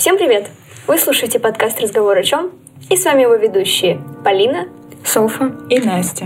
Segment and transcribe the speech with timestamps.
[0.00, 0.46] Всем привет!
[0.86, 2.52] Вы слушаете подкаст «Разговор о чем?»
[2.88, 4.66] и с вами его ведущие Полина,
[5.04, 6.24] Софа и Настя.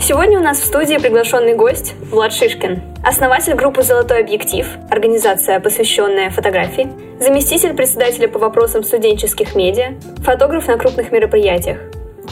[0.00, 6.30] Сегодня у нас в студии приглашенный гость Влад Шишкин, основатель группы «Золотой объектив», организация, посвященная
[6.30, 6.88] фотографии,
[7.20, 11.80] заместитель председателя по вопросам студенческих медиа, фотограф на крупных мероприятиях.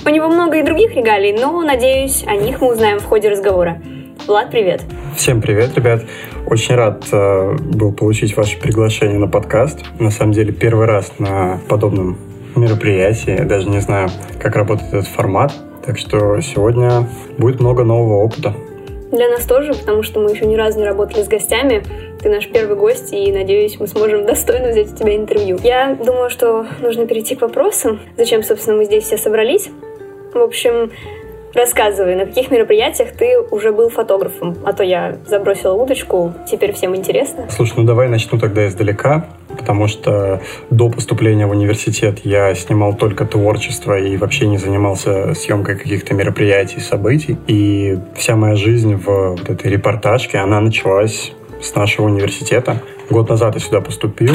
[0.06, 3.82] У него много и других регалий, но, надеюсь, о них мы узнаем в ходе разговора.
[4.26, 4.80] Влад, привет.
[5.14, 6.02] Всем привет, ребят.
[6.46, 9.80] Очень рад э, был получить ваше приглашение на подкаст.
[9.98, 12.16] На самом деле первый раз на подобном
[12.56, 13.36] мероприятии.
[13.36, 14.08] Я даже не знаю,
[14.40, 15.52] как работает этот формат.
[15.84, 17.06] Так что сегодня
[17.36, 18.54] будет много нового опыта.
[19.12, 21.82] Для нас тоже, потому что мы еще ни разу не работали с гостями.
[22.22, 25.58] Ты наш первый гость, и, надеюсь, мы сможем достойно взять у тебя интервью.
[25.62, 28.00] Я думаю, что нужно перейти к вопросам.
[28.16, 29.68] Зачем, собственно, мы здесь все собрались?
[30.32, 30.90] В общем,
[31.54, 34.56] Рассказывай, на каких мероприятиях ты уже был фотографом?
[34.64, 37.46] А то я забросила удочку, теперь всем интересно.
[37.48, 43.24] Слушай, ну давай начну тогда издалека, потому что до поступления в университет я снимал только
[43.24, 47.36] творчество и вообще не занимался съемкой каких-то мероприятий, событий.
[47.46, 52.82] И вся моя жизнь в вот этой репортажке, она началась с нашего университета.
[53.10, 54.34] Год назад я сюда поступил,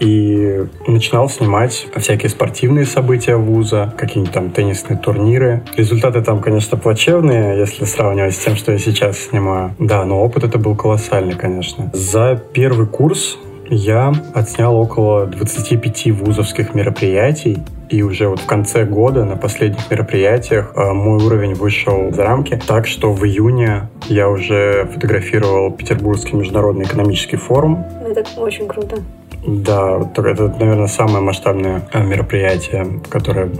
[0.00, 5.62] и начинал снимать всякие спортивные события вуза, какие-нибудь там теннисные турниры.
[5.76, 9.74] Результаты там, конечно, плачевные, если сравнивать с тем, что я сейчас снимаю.
[9.78, 11.90] Да, но опыт это был колоссальный, конечно.
[11.92, 13.38] За первый курс
[13.70, 17.58] я отснял около 25 вузовских мероприятий,
[17.88, 22.60] и уже вот в конце года на последних мероприятиях э, мой уровень вышел за рамки,
[22.66, 27.84] так что в июне я уже фотографировал Петербургский международный экономический форум.
[28.04, 28.98] Это очень круто.
[29.46, 33.50] Да, это, наверное, самое масштабное э, мероприятие, которое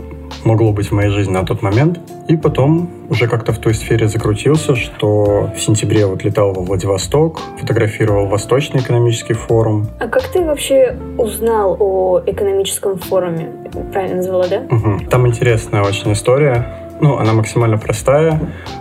[0.43, 1.99] могло быть в моей жизни на тот момент.
[2.27, 7.39] И потом уже как-то в той сфере закрутился, что в сентябре вот летал во Владивосток,
[7.59, 9.87] фотографировал Восточный экономический форум.
[9.99, 13.49] А как ты вообще узнал о экономическом форуме?
[13.91, 14.63] Правильно назвала, да?
[14.69, 15.09] Угу.
[15.09, 16.65] Там интересная очень история.
[16.99, 18.39] Ну, она максимально простая.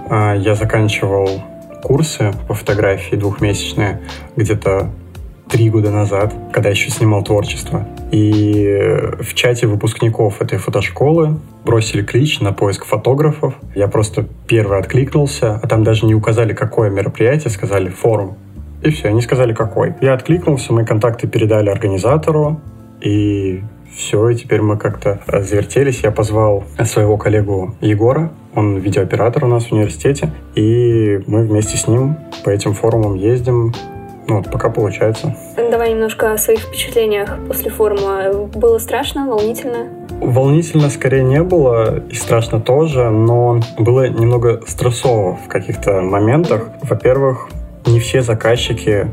[0.09, 1.29] А, я заканчивал
[1.83, 4.01] курсы по фотографии двухмесячные
[4.37, 4.91] где-то
[5.49, 7.87] три года назад, когда еще снимал творчество.
[8.11, 8.79] И
[9.21, 13.55] в чате выпускников этой фотошколы бросили клич на поиск фотографов.
[13.75, 18.37] Я просто первый откликнулся, а там даже не указали, какое мероприятие, сказали форум.
[18.83, 19.95] И все, они сказали, какой.
[20.01, 22.61] Я откликнулся, мы контакты передали организатору,
[23.01, 23.63] и
[23.97, 26.01] все, и теперь мы как-то завертелись.
[26.03, 31.89] Я позвал своего коллегу Егора, он видеооператор у нас в университете, и мы вместе с
[31.89, 33.73] ним по этим форумам ездим,
[34.27, 35.37] ну, вот пока получается.
[35.57, 38.33] Давай немножко о своих впечатлениях после форума.
[38.55, 39.89] Было страшно, волнительно?
[40.21, 46.71] Волнительно скорее не было, и страшно тоже, но было немного стрессово в каких-то моментах.
[46.83, 47.49] Во-первых,
[47.87, 49.09] не все заказчики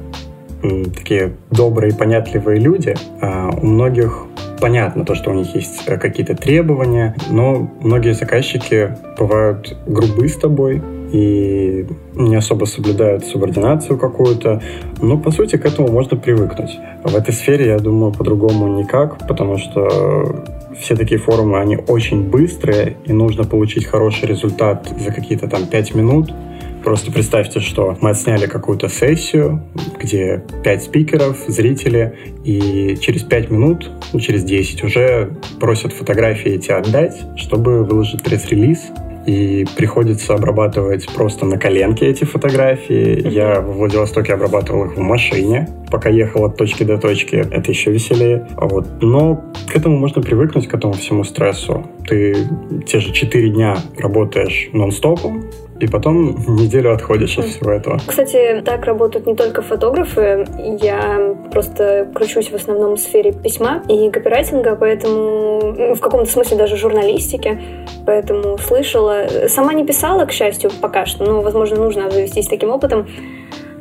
[0.61, 2.95] такие добрые, понятливые люди.
[3.19, 4.25] А у многих
[4.59, 10.35] понятно то, что у них есть э, какие-то требования, но многие заказчики бывают грубы с
[10.35, 11.85] тобой, и
[12.15, 14.61] не особо соблюдают субординацию какую-то.
[15.01, 16.77] Но, по сути, к этому можно привыкнуть.
[17.03, 20.45] В этой сфере, я думаю, по-другому никак, потому что
[20.79, 25.95] все такие форумы, они очень быстрые, и нужно получить хороший результат за какие-то там 5
[25.95, 26.33] минут.
[26.83, 29.61] Просто представьте, что мы отсняли какую-то сессию,
[29.99, 35.29] где 5 спикеров, зрители, и через 5 минут, ну, через 10 уже
[35.59, 38.79] просят фотографии эти отдать, чтобы выложить пресс-релиз,
[39.25, 43.27] и приходится обрабатывать просто на коленке эти фотографии.
[43.27, 47.35] Я в Владивостоке обрабатывал их в машине, пока ехал от точки до точки.
[47.35, 48.47] Это еще веселее.
[48.57, 48.85] А вот.
[49.01, 51.85] Но к этому можно привыкнуть, к этому всему стрессу.
[52.07, 52.35] Ты
[52.87, 55.43] те же четыре дня работаешь нон-стопом,
[55.81, 57.99] и потом неделю отходишь от всего этого.
[58.05, 60.45] Кстати, так работают не только фотографы.
[60.81, 66.57] Я просто кручусь в основном в сфере письма и копирайтинга, поэтому ну, в каком-то смысле
[66.57, 67.59] даже журналистики,
[68.05, 69.25] поэтому слышала.
[69.47, 73.07] Сама не писала, к счастью, пока что, но, возможно, нужно обзавестись таким опытом.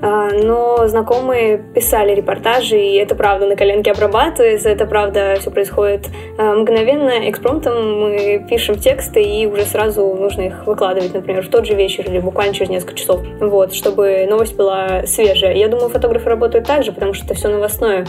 [0.02, 6.08] А, но знакомые писали репортажи, и это правда на коленке обрабатывается, это правда все происходит
[6.38, 11.67] а, мгновенно, экспромтом мы пишем тексты, и уже сразу нужно их выкладывать, например, в тот
[11.67, 15.55] же вечер или буквально через несколько часов, вот, чтобы новость была свежая.
[15.55, 18.06] Я думаю, фотографы работают так же, потому что это все новостное.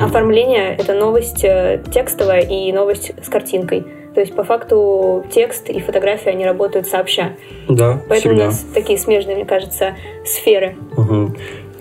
[0.00, 3.84] Оформление— это новость э, текстовая и новость с картинкой.
[4.14, 7.32] То есть, по факту, текст и фотография, они работают сообща.
[7.68, 8.44] Да, Поэтому всегда.
[8.44, 10.76] у нас такие смежные, мне кажется, сферы.
[10.96, 11.32] Угу.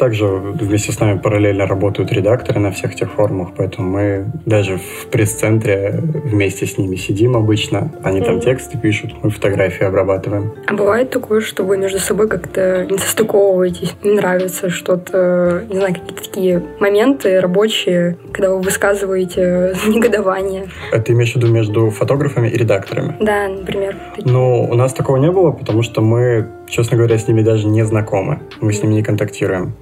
[0.01, 5.05] Также вместе с нами параллельно работают редакторы на всех этих форумах, поэтому мы даже в
[5.11, 7.91] пресс-центре вместе с ними сидим обычно.
[8.01, 10.55] Они там тексты пишут, мы фотографии обрабатываем.
[10.65, 15.93] А бывает такое, что вы между собой как-то не состыковываетесь, не нравится что-то, не знаю,
[15.93, 20.67] какие-то такие моменты рабочие, когда вы высказываете негодование?
[20.91, 23.17] Это имеешь в виду между фотографами и редакторами?
[23.19, 23.95] Да, например.
[24.25, 27.83] Ну, у нас такого не было, потому что мы, честно говоря, с ними даже не
[27.83, 28.39] знакомы.
[28.61, 29.73] Мы с ними не контактируем.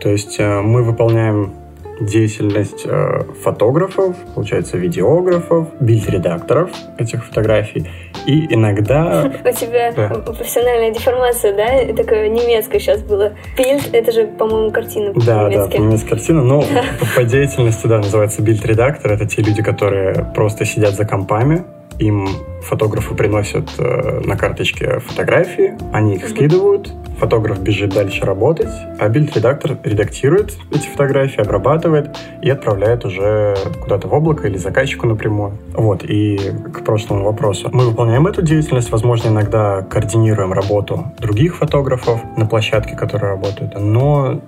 [0.00, 1.52] То есть э, мы выполняем
[2.00, 7.88] деятельность э, фотографов, получается, видеографов, бильд-редакторов этих фотографий.
[8.26, 9.24] И иногда...
[9.44, 11.94] У тебя профессиональная деформация, да?
[11.94, 13.32] Такое немецкое сейчас было.
[13.56, 16.42] Бильд— это же, по-моему, картина Да, да, по-немецки картина.
[16.42, 16.62] Но
[17.16, 19.12] по деятельности, да, называется бильд-редактор.
[19.12, 21.64] Это те люди, которые просто сидят за компами,
[21.98, 22.28] им
[22.62, 26.30] фотографы приносят э, на карточке фотографии, они их mm-hmm.
[26.30, 34.08] скидывают, фотограф бежит дальше работать, а бильд-редактор редактирует эти фотографии, обрабатывает и отправляет уже куда-то
[34.08, 35.58] в облако или заказчику напрямую.
[35.72, 36.38] Вот, и
[36.72, 37.70] к прошлому вопросу.
[37.72, 44.40] Мы выполняем эту деятельность, возможно, иногда координируем работу других фотографов на площадке, которые работают, но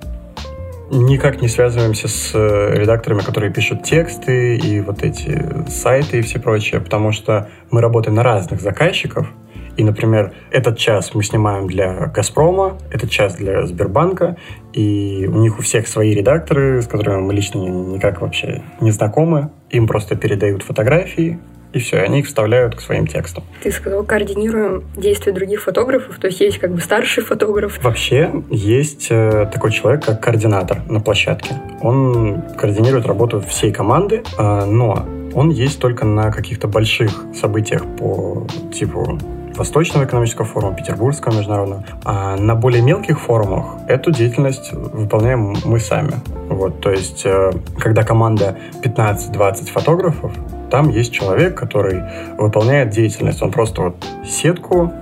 [0.91, 6.39] никак не связываемся с э, редакторами, которые пишут тексты и вот эти сайты и все
[6.39, 9.29] прочее, потому что мы работаем на разных заказчиков.
[9.77, 14.37] И, например, этот час мы снимаем для «Газпрома», этот час для Сбербанка,
[14.73, 19.51] и у них у всех свои редакторы, с которыми мы лично никак вообще не знакомы.
[19.71, 21.39] Им просто передают фотографии,
[21.73, 23.45] и все, они их вставляют к своим текстам.
[23.63, 27.83] Ты сказал, координируем действия других фотографов, то есть есть как бы старший фотограф.
[27.83, 31.57] Вообще есть э, такой человек, как координатор на площадке.
[31.81, 38.47] Он координирует работу всей команды, э, но он есть только на каких-то больших событиях по
[38.73, 39.19] типу
[39.59, 41.85] Восточного экономического форума, Петербургского международного.
[42.05, 46.15] А на более мелких форумах эту деятельность выполняем мы сами.
[46.49, 50.33] Вот, то есть, э, когда команда 15-20 фотографов,
[50.71, 52.03] там есть человек, который
[52.39, 53.43] выполняет деятельность.
[53.43, 54.93] Он просто вот сетку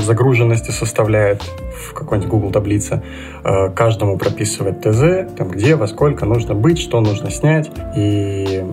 [0.00, 3.02] загруженности составляет в какой-нибудь Google таблице,
[3.44, 7.70] э, каждому прописывает ТЗ, там где, во сколько нужно быть, что нужно снять.
[7.96, 8.64] И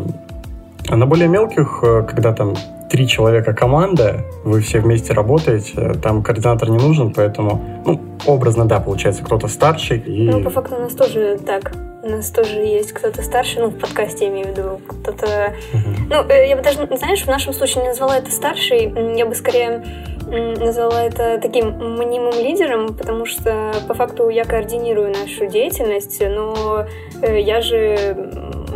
[0.89, 2.53] на более мелких, э, когда там
[2.91, 8.81] три человека команда, вы все вместе работаете, там координатор не нужен, поэтому, ну, образно, да,
[8.81, 9.99] получается, кто-то старший.
[9.99, 10.29] И...
[10.29, 11.71] Ну, по факту у нас тоже так.
[12.03, 15.25] У нас тоже есть кто-то старший, ну, в подкасте я имею в виду, кто-то...
[15.25, 15.79] Uh-huh.
[16.09, 19.35] Ну, э, я бы даже, знаешь, в нашем случае не назвала это старший, я бы
[19.35, 19.85] скорее
[20.27, 26.85] назвала это таким мнимым лидером, потому что по факту я координирую нашу деятельность, но
[27.21, 28.31] э, я же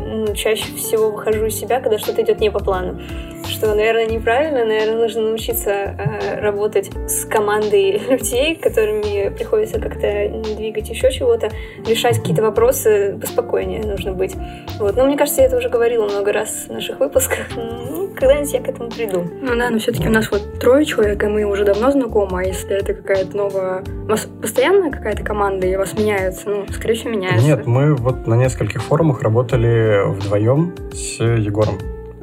[0.05, 3.01] ну, чаще всего выхожу из себя, когда что-то идет не по плану.
[3.47, 4.65] Что, наверное, неправильно.
[4.65, 11.49] Наверное, нужно научиться э, работать с командой людей, которыми приходится как-то двигать еще чего-то,
[11.87, 14.35] решать какие-то вопросы поспокойнее нужно быть.
[14.79, 14.95] Вот.
[14.95, 17.39] Но мне кажется, я это уже говорила много раз в наших выпусках.
[17.55, 19.25] Ну, когда-нибудь я к этому приду.
[19.41, 22.43] Ну да, но все-таки у нас вот трое человек, и мы уже давно знакомы, а
[22.43, 23.83] если это какая-то новая...
[24.05, 26.49] У вас постоянно какая-то команда, и у вас меняется?
[26.49, 27.45] Ну, скорее всего, меняется.
[27.45, 31.77] Нет, мы вот на нескольких форумах работали вдвоем с Егором.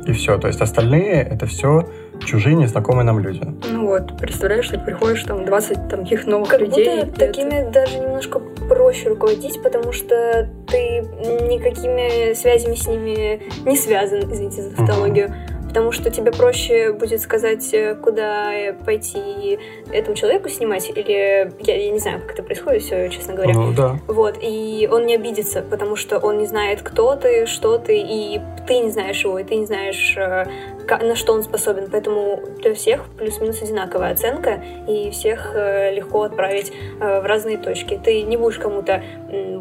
[0.06, 0.38] И все.
[0.38, 1.88] То есть остальные это все
[2.24, 3.40] чужие, незнакомые нам люди.
[3.70, 7.04] Ну вот, представляешь, ты приходишь, там 20 там, таких новых как людей.
[7.04, 7.70] Будто такими это...
[7.70, 11.00] даже немножко проще руководить, потому что ты
[11.48, 15.28] никакими связями с ними не связан, извините за тавтологию.
[15.28, 19.58] Uh-huh потому что тебе проще будет сказать, э, куда пойти
[19.90, 23.54] этому человеку снимать, или я, я не знаю, как это происходит все, честно говоря.
[23.54, 23.96] Ну, да.
[24.06, 28.38] Вот, и он не обидится, потому что он не знает, кто ты, что ты, и
[28.66, 30.44] ты не знаешь его, и ты не знаешь, э,
[30.88, 31.88] на что он способен.
[31.90, 36.70] Поэтому для всех плюс-минус одинаковая оценка, и всех э, легко отправить
[37.00, 37.98] э, в разные точки.
[38.04, 39.02] Ты не будешь кому-то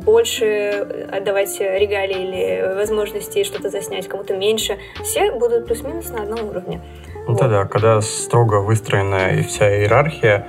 [0.04, 4.78] больше отдавать регалии или возможности что-то заснять, кому-то меньше.
[5.04, 6.82] Все будут плюс-минус на одном уровне.
[7.28, 7.50] Ну вот.
[7.50, 10.48] да, когда строго выстроена вся иерархия,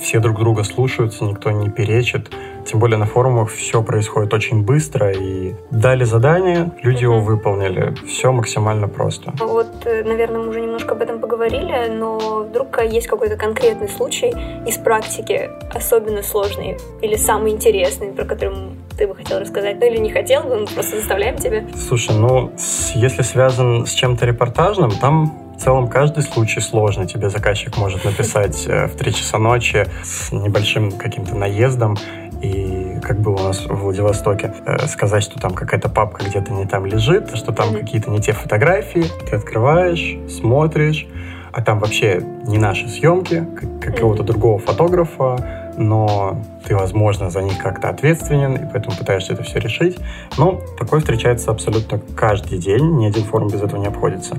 [0.00, 2.30] все друг друга слушаются, никто не перечит.
[2.64, 7.94] Тем более на форумах все происходит очень быстро, и дали задание, люди его выполнили.
[8.06, 9.32] Все максимально просто.
[9.38, 14.34] Вот, э, наверное, мы уже немножко об этом поговорили, но вдруг есть какой-то конкретный случай
[14.66, 18.54] из практики, особенно сложный или самый интересный, про который
[19.00, 21.64] ты бы хотел рассказать, ну или не хотел бы, мы просто заставляем тебя.
[21.74, 22.52] Слушай, ну,
[22.94, 27.06] если связан с чем-то репортажным, там в целом каждый случай сложный.
[27.06, 31.96] Тебе заказчик может написать э, в 3 часа ночи с небольшим каким-то наездом
[32.42, 36.66] и как было у нас в Владивостоке, э, сказать, что там какая-то папка где-то не
[36.66, 39.04] там лежит, что там какие-то не те фотографии.
[39.30, 41.06] Ты открываешь, смотришь,
[41.52, 43.46] а там вообще не наши съемки,
[43.80, 49.58] какого-то другого фотографа, но ты, возможно, за них как-то ответственен, и поэтому пытаешься это все
[49.58, 49.98] решить.
[50.38, 54.36] Но такое встречается абсолютно каждый день, ни один форум без этого не обходится.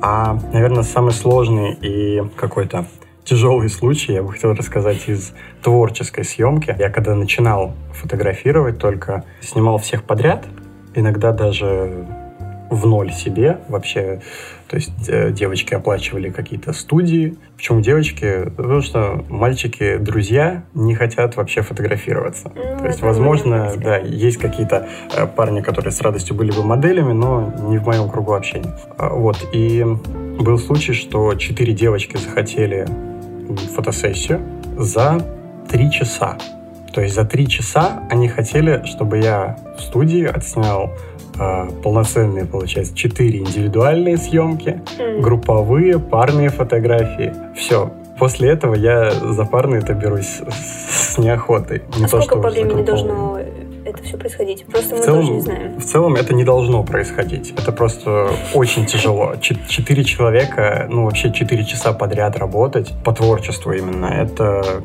[0.00, 2.86] А, наверное, самый сложный и какой-то
[3.24, 6.74] тяжелый случай я бы хотел рассказать из творческой съемки.
[6.78, 10.44] Я когда начинал фотографировать, только снимал всех подряд,
[10.94, 12.06] иногда даже
[12.74, 14.20] в ноль себе вообще.
[14.68, 17.36] То есть э, девочки оплачивали какие-то студии.
[17.56, 18.50] Почему девочки?
[18.56, 22.50] Потому что мальчики, друзья, не хотят вообще фотографироваться.
[22.54, 27.12] Ну, То есть, возможно, да, есть какие-то э, парни, которые с радостью были бы моделями,
[27.12, 28.74] но не в моем кругу общения.
[28.98, 29.36] А, вот.
[29.52, 29.84] И
[30.38, 32.86] был случай, что четыре девочки захотели
[33.74, 34.40] фотосессию
[34.76, 35.24] за
[35.68, 36.36] три часа.
[36.92, 40.92] То есть за три часа они хотели, чтобы я в студии отснял
[41.38, 45.20] э, полноценные, получается, четыре индивидуальные съемки, mm.
[45.20, 47.32] групповые, парные фотографии.
[47.56, 47.90] Все.
[48.18, 51.82] После этого я за парные это берусь с, с неохотой.
[51.98, 53.38] Не а то, сколько по времени должно
[53.84, 54.64] это все происходить?
[54.66, 55.78] Просто в мы целом, тоже не знаем.
[55.78, 57.52] В целом это не должно происходить.
[57.56, 59.34] Это просто очень тяжело.
[59.40, 64.82] Четыре человека, ну вообще четыре часа подряд работать по творчеству именно, это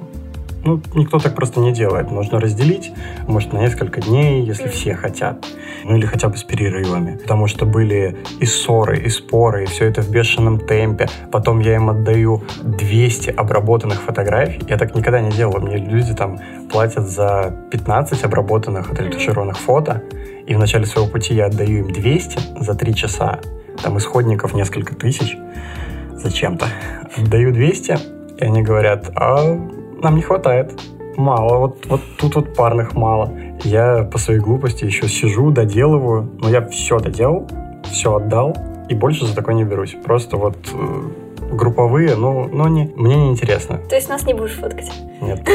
[0.63, 2.11] ну, никто так просто не делает.
[2.11, 2.91] Нужно разделить,
[3.27, 5.45] может, на несколько дней, если все хотят.
[5.83, 7.17] Ну, или хотя бы с перерывами.
[7.17, 11.07] Потому что были и ссоры, и споры, и все это в бешеном темпе.
[11.31, 14.61] Потом я им отдаю 200 обработанных фотографий.
[14.67, 15.59] Я так никогда не делал.
[15.59, 16.39] Мне люди там
[16.71, 20.03] платят за 15 обработанных, отретушированных фото.
[20.45, 23.39] И в начале своего пути я отдаю им 200 за 3 часа.
[23.83, 25.37] Там исходников несколько тысяч
[26.15, 26.65] зачем-то.
[27.15, 27.97] Отдаю 200,
[28.39, 29.57] и они говорят, а
[30.01, 30.79] нам не хватает.
[31.17, 33.31] Мало, вот, вот тут вот парных мало.
[33.63, 37.47] Я по своей глупости еще сижу, доделываю, но я все доделал,
[37.91, 38.55] все отдал,
[38.89, 39.95] и больше за такое не берусь.
[40.03, 41.01] Просто вот э,
[41.51, 43.79] групповые, ну, но не, мне не интересно.
[43.89, 44.91] То есть нас не будешь фоткать?
[45.21, 45.47] Нет.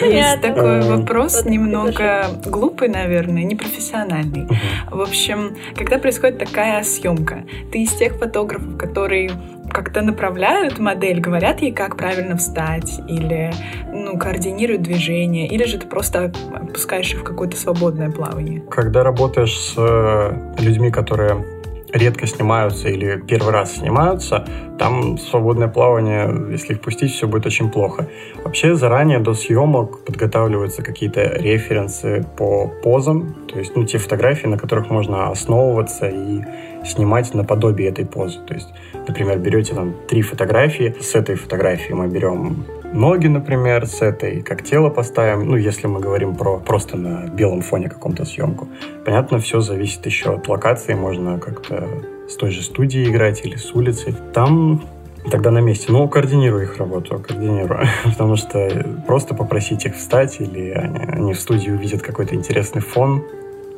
[0.00, 4.46] Есть такой вопрос, немного глупый, наверное, непрофессиональный.
[4.90, 9.30] В общем, когда происходит такая съемка, ты из тех фотографов, которые
[9.70, 13.52] как-то направляют модель, говорят ей, как правильно встать, или
[13.92, 18.60] ну, координируют движение, или же ты просто опускаешь их в какое-то свободное плавание?
[18.70, 21.44] Когда работаешь с э, людьми, которые
[21.92, 24.44] редко снимаются или первый раз снимаются,
[24.78, 28.08] там свободное плавание, если их пустить, все будет очень плохо.
[28.44, 34.58] Вообще заранее до съемок подготавливаются какие-то референсы по позам, то есть ну, те фотографии, на
[34.58, 36.42] которых можно основываться и
[36.84, 38.38] снимать наподобие этой позы.
[38.46, 38.68] То есть,
[39.06, 44.64] например, берете там три фотографии, с этой фотографии мы берем ноги, например, с этой, как
[44.64, 48.68] тело поставим, ну, если мы говорим про просто на белом фоне каком-то съемку.
[49.04, 51.88] Понятно, все зависит еще от локации, можно как-то
[52.28, 54.14] с той же студии играть или с улицы.
[54.32, 54.82] Там
[55.30, 55.86] тогда на месте.
[55.90, 57.86] Ну, координирую их работу, координирую.
[58.04, 58.70] Потому что
[59.06, 63.24] просто попросить их встать, или они, они в студии увидят какой-то интересный фон,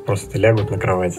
[0.05, 1.17] просто лягут на кровать.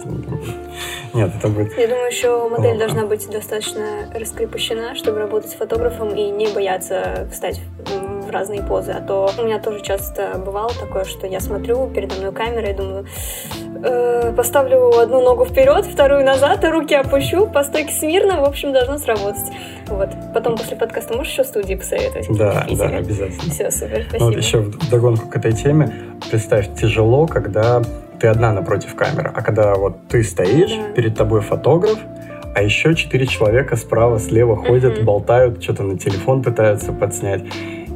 [1.13, 1.77] Нет, это будет...
[1.77, 7.27] Я думаю, еще модель должна быть достаточно раскрепощена, чтобы работать с фотографом и не бояться
[7.31, 8.91] встать в разные позы.
[8.91, 12.73] А то у меня тоже часто бывало такое, что я смотрю передо мной камера и
[12.73, 13.05] думаю,
[13.83, 18.73] э, поставлю одну ногу вперед, вторую назад, а руки опущу, по стойке смирно, в общем,
[18.73, 19.51] должно сработать.
[19.87, 20.09] Вот.
[20.33, 22.27] Потом после подкаста можешь еще студии посоветовать?
[22.37, 23.51] Да, да, обязательно.
[23.51, 24.19] Все, супер, спасибо.
[24.19, 25.93] Ну, вот еще в догонку к этой теме.
[26.31, 27.81] Представь, тяжело, когда
[28.23, 29.33] ты одна напротив камеры.
[29.35, 30.93] А когда вот ты стоишь, да.
[30.93, 31.99] перед тобой фотограф,
[32.55, 35.03] а еще четыре человека справа, слева ходят, mm-hmm.
[35.03, 37.43] болтают, что-то на телефон пытаются подснять.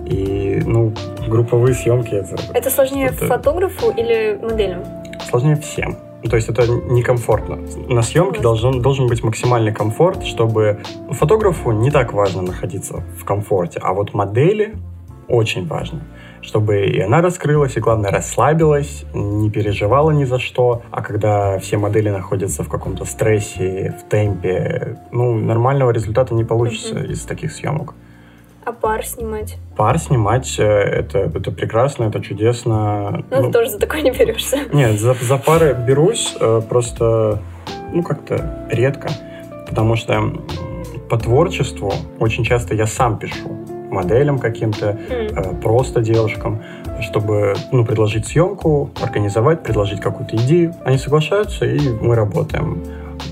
[0.06, 0.94] И, ну,
[1.30, 2.36] групповые съемки это...
[2.54, 4.84] Это сложнее фотографу или моделям?
[5.30, 5.96] Сложнее всем.
[6.30, 7.60] То есть это некомфортно.
[7.88, 10.80] На съемке должен, должен быть максимальный комфорт, чтобы
[11.10, 14.76] фотографу не так важно находиться в комфорте, а вот модели
[15.30, 16.02] очень важно
[16.42, 20.82] чтобы и она раскрылась, и, главное, расслабилась, не переживала ни за что.
[20.92, 26.96] А когда все модели находятся в каком-то стрессе, в темпе, ну, нормального результата не получится
[26.96, 27.12] mm-hmm.
[27.12, 27.94] из таких съемок.
[28.66, 29.58] А пар снимать?
[29.78, 33.24] Пар снимать э, это, это прекрасно, это чудесно.
[33.32, 34.58] Ну, ну ты тоже за такое не берешься.
[34.74, 37.42] Нет, за, за пары берусь, э, просто,
[37.94, 39.10] ну, как-то редко.
[39.70, 40.34] Потому что
[41.10, 45.62] по творчеству очень часто я сам пишу моделям каким-то, mm.
[45.62, 46.62] просто девушкам,
[47.02, 50.74] чтобы ну, предложить съемку, организовать, предложить какую-то идею.
[50.84, 52.84] Они соглашаются, и мы работаем.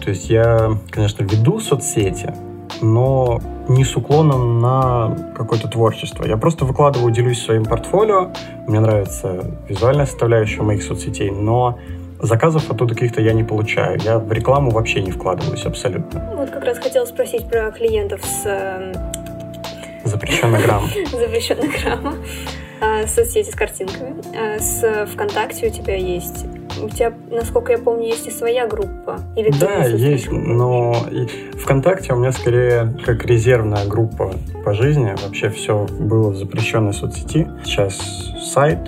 [0.04, 2.34] То есть я, конечно, веду соцсети,
[2.82, 6.26] но не с уклоном на какое-то творчество.
[6.26, 8.32] Я просто выкладываю, делюсь своим портфолио.
[8.68, 11.80] Мне нравится визуальная составляющая моих соцсетей, но
[12.22, 14.00] заказов оттуда каких-то я не получаю.
[14.04, 16.32] Я в рекламу вообще не вкладываюсь абсолютно.
[16.36, 18.46] Вот как раз хотела спросить про клиентов с
[20.06, 20.88] Запрещенная грамма.
[21.12, 22.16] Запрещенная грамма.
[22.82, 24.16] А, соцсети с картинками.
[24.36, 26.46] А, с ВКонтакте у тебя есть
[26.82, 29.20] у тебя, насколько я помню, есть и своя группа.
[29.36, 30.94] Или да, есть, но
[31.62, 34.34] ВКонтакте у меня скорее как резервная группа
[34.64, 35.16] по жизни.
[35.24, 37.48] Вообще все было в запрещенной соцсети.
[37.64, 37.98] Сейчас
[38.54, 38.80] сайт,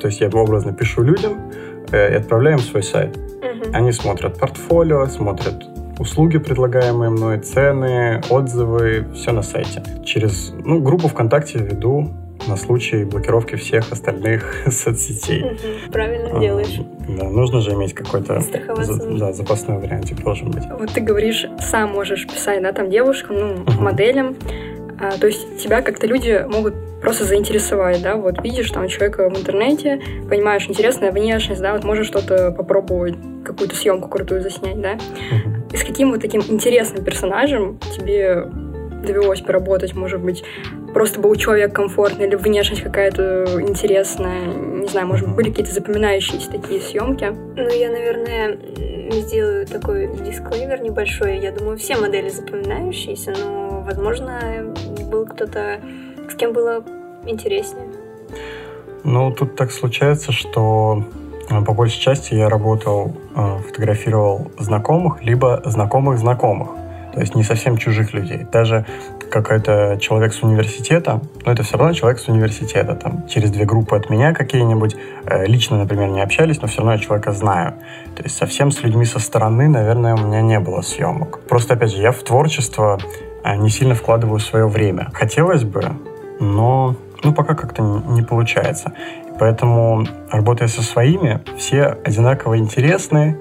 [0.00, 1.52] то есть я образно пишу людям
[1.90, 3.16] э, и отправляю им свой сайт.
[3.16, 3.72] Угу.
[3.72, 5.64] Они смотрят портфолио, смотрят
[6.00, 9.82] услуги, предлагаемые мной, цены, отзывы, все на сайте.
[10.04, 12.08] Через ну, группу ВКонтакте веду
[12.48, 15.58] на случай блокировки всех остальных соцсетей.
[15.92, 16.80] Правильно а, делаешь.
[17.06, 20.64] Да, нужно же иметь какой-то за, да, запасной вариантик должен быть.
[20.78, 23.82] Вот ты говоришь, сам можешь писать, да, там девушкам, ну, угу.
[23.82, 24.36] моделям.
[24.98, 29.38] А, то есть тебя как-то люди могут просто заинтересовать, да, вот видишь там человека в
[29.38, 34.92] интернете, понимаешь, интересная внешность, да, вот можешь что-то попробовать, какую-то съемку крутую заснять, да.
[34.92, 35.59] Угу.
[35.72, 38.46] И с каким вот таким интересным персонажем тебе
[39.04, 40.44] довелось поработать, может быть,
[40.92, 46.50] просто был человек комфортный или внешность какая-то интересная, не знаю, может быть, были какие-то запоминающиеся
[46.50, 47.32] такие съемки?
[47.56, 48.58] Ну, я, наверное,
[49.12, 51.38] сделаю такой дисклеймер небольшой.
[51.38, 54.74] Я думаю, все модели запоминающиеся, но, возможно,
[55.10, 55.80] был кто-то,
[56.28, 56.84] с кем было
[57.26, 57.88] интереснее.
[59.02, 61.04] Ну, тут так случается, что
[61.64, 66.68] по большей части я работал, э, фотографировал знакомых, либо знакомых знакомых.
[67.12, 68.46] То есть не совсем чужих людей.
[68.52, 68.86] Даже
[69.30, 72.94] какой-то человек с университета, но это все равно человек с университета.
[72.94, 74.96] Там, через две группы от меня какие-нибудь.
[75.24, 77.74] Э, лично, например, не общались, но все равно я человека знаю.
[78.16, 81.40] То есть совсем с людьми со стороны, наверное, у меня не было съемок.
[81.48, 82.98] Просто, опять же, я в творчество
[83.44, 85.10] э, не сильно вкладываю свое время.
[85.12, 85.84] Хотелось бы,
[86.40, 88.92] но ну, пока как-то не получается.
[89.40, 93.38] Поэтому, работая со своими, все одинаково интересны,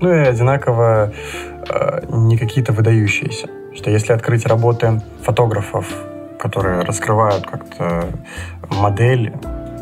[0.00, 1.12] ну и одинаково
[1.68, 3.46] э, не какие-то выдающиеся.
[3.74, 5.86] Что если открыть работы фотографов,
[6.38, 8.06] которые раскрывают как-то
[8.70, 9.34] модель,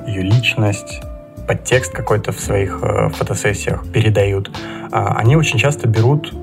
[0.08, 1.02] ее личность,
[1.46, 4.52] подтекст какой-то в своих э, фотосессиях передают, э,
[4.90, 6.34] они очень часто берут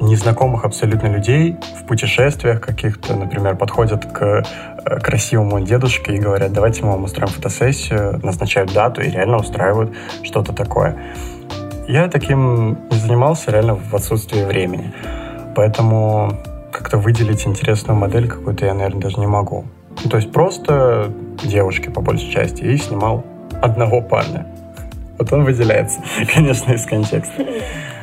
[0.00, 6.84] незнакомых абсолютно людей в путешествиях каких-то, например, подходят к э, красивому дедушке и говорят, давайте
[6.84, 10.96] мы вам устроим фотосессию, назначают дату и реально устраивают что-то такое.
[11.88, 14.92] Я таким не занимался реально в отсутствии времени.
[15.54, 16.32] Поэтому
[16.70, 19.64] как-то выделить интересную модель какую-то я, наверное, даже не могу.
[20.04, 22.62] Ну, то есть просто девушки по большей части.
[22.62, 23.24] И снимал
[23.62, 24.46] одного парня.
[25.18, 26.00] Вот он выделяется,
[26.34, 27.44] конечно, из контекста.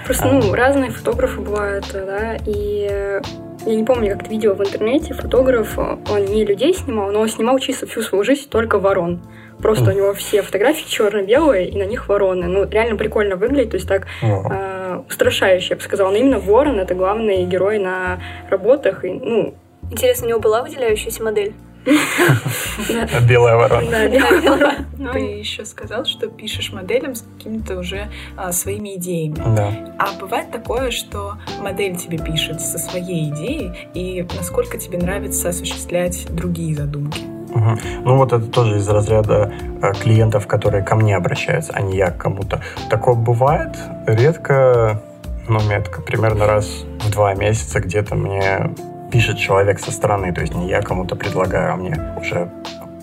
[0.05, 3.21] Просто, ну, разные фотографы бывают, да, и
[3.65, 7.27] я не помню, как ты видела в интернете, фотограф, он не людей снимал, но он
[7.27, 9.21] снимал чисто всю свою жизнь только ворон.
[9.57, 12.45] Просто у него все фотографии черно-белые, и на них вороны.
[12.45, 16.11] Ну, реально прикольно выглядит, то есть так э, устрашающе, я бы сказала.
[16.11, 19.03] Но именно ворон— это главный герой на работах.
[19.05, 19.55] И, ну...
[19.89, 21.53] Интересно, у него была выделяющаяся модель?
[23.27, 23.91] Белая ворона.
[23.91, 24.85] Да, белая ворона.
[24.97, 29.35] Ну, Ты еще сказал, что пишешь моделям с какими-то уже а, своими идеями.
[29.35, 29.95] Да.
[29.99, 36.27] А бывает такое, что модель тебе пишет со своей идеей, и насколько тебе нравится осуществлять
[36.29, 37.21] другие задумки?
[37.55, 37.77] Угу.
[38.03, 42.11] Ну вот это тоже из разряда э, клиентов, которые ко мне обращаются, а не я
[42.11, 42.61] к кому-то.
[42.89, 45.01] Такое бывает редко,
[45.47, 46.67] ну, метко, примерно раз
[46.99, 48.71] в два месяца где-то мне
[49.11, 52.49] пишет человек со стороны, то есть не я кому-то предлагаю, а мне уже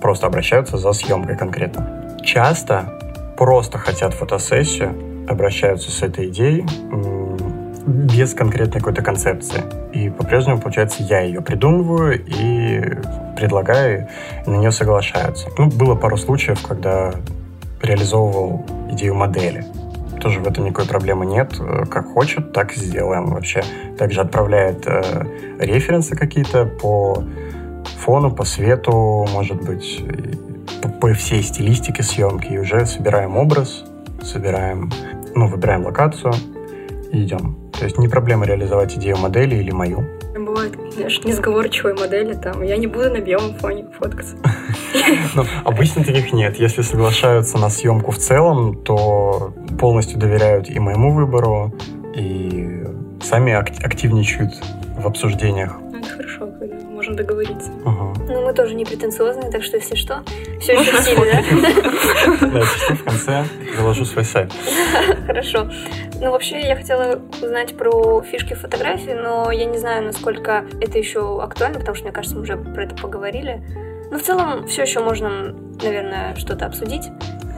[0.01, 2.19] просто обращаются за съемкой конкретно.
[2.23, 2.99] Часто
[3.37, 4.95] просто хотят фотосессию,
[5.29, 6.67] обращаются с этой идеей,
[7.87, 9.63] без конкретной какой-то концепции.
[9.93, 12.81] И по-прежнему, получается, я ее придумываю и
[13.37, 14.09] предлагаю,
[14.47, 15.49] и на нее соглашаются.
[15.59, 17.13] Ну, было пару случаев, когда
[17.83, 19.65] реализовывал идею модели.
[20.23, 21.61] Тоже в этом никакой проблемы нет.
[21.91, 23.65] Как хочет, так и сделаем вообще.
[23.99, 25.27] Также отправляет э,
[25.59, 27.25] референсы какие-то по
[27.99, 30.05] фону, по свету, может быть,
[30.81, 32.53] по, по всей стилистике съемки.
[32.53, 33.85] И уже собираем образ,
[34.23, 34.93] собираем,
[35.35, 36.35] ну, выбираем локацию
[37.11, 37.57] и идем.
[37.77, 40.05] То есть не проблема реализовать идею модели или мою.
[40.53, 44.37] Бывают, знаешь, несговорчивые модели, там, я не буду на белом фоне фоткаться.
[45.35, 46.59] Ну, обычно таких нет.
[46.59, 51.75] Если соглашаются на съемку в целом, то полностью доверяют и моему выбору,
[52.15, 52.85] и
[53.23, 54.53] сами активничают
[54.99, 55.79] в обсуждениях
[57.13, 57.71] можем договориться.
[57.85, 58.15] Ага.
[58.29, 60.23] Ну, мы тоже не претенциозные, так что, если что,
[60.61, 62.47] все еще в силе, да?
[62.47, 62.61] Да,
[62.95, 63.45] в конце
[63.77, 64.53] заложу свой сайт.
[65.27, 65.69] Хорошо.
[66.21, 71.43] Ну, вообще, я хотела узнать про фишки фотографии, но я не знаю, насколько это еще
[71.43, 73.63] актуально, потому что, мне кажется, мы уже про это поговорили.
[74.11, 77.05] Но в целом все еще можно, наверное, что-то обсудить.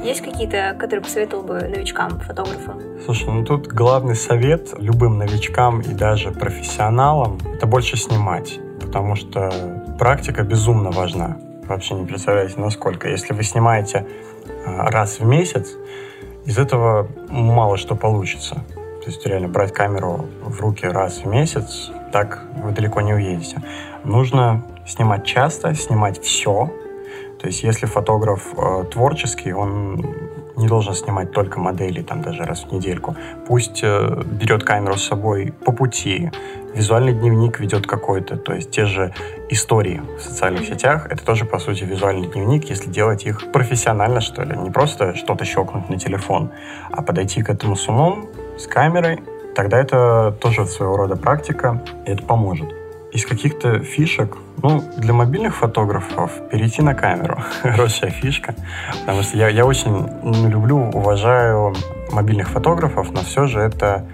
[0.05, 2.81] Есть какие-то, которые посоветовал бы новичкам, фотографам?
[3.05, 8.61] Слушай, ну тут главный совет любым новичкам и даже профессионалам— это больше снимать
[8.95, 9.51] потому что
[9.99, 11.37] практика безумно важна.
[11.67, 13.09] вообще не представляете, насколько.
[13.09, 14.07] Если вы снимаете
[14.65, 15.73] а, раз в месяц,
[16.45, 18.55] из этого мало что получится.
[19.03, 23.61] То есть реально брать камеру в руки раз в месяц, так вы далеко не уедете.
[24.05, 26.71] Нужно снимать часто, снимать все.
[27.41, 29.97] То есть если фотограф э, творческий, он
[30.57, 33.17] не должен снимать только модели, там даже раз в недельку.
[33.49, 36.31] Пусть э, берет камеру с собой по пути,
[36.75, 39.15] визуальный дневник ведет какой-то, то есть те же
[39.49, 44.43] истории в социальных сетях, это тоже, по сути, визуальный дневник, если делать их профессионально, что
[44.43, 46.51] ли, не просто что-то щелкнуть на телефон,
[46.91, 49.21] а подойти к этому с умом, с камерой,
[49.55, 52.69] тогда это тоже своего рода практика, и это поможет.
[53.13, 57.39] Из каких-то фишек, ну, для мобильных фотографов перейти на камеру.
[57.63, 58.57] Хорошая фишка.
[59.01, 60.09] Потому что я, я очень
[60.51, 61.75] люблю, уважаю
[62.11, 64.05] мобильных фотографов, но все же это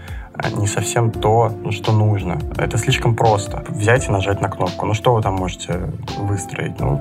[0.57, 2.39] не совсем то, что нужно.
[2.57, 3.65] Это слишком просто.
[3.69, 4.87] Взять и нажать на кнопку.
[4.87, 5.81] Ну, что вы там можете
[6.19, 6.79] выстроить?
[6.81, 7.01] Ну,